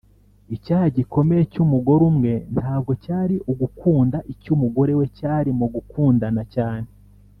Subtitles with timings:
[0.55, 6.89] icyaha gikomeye cyumugore umwe ntabwo cyari ugukunda, icy'umugore we cyari mukundana cyane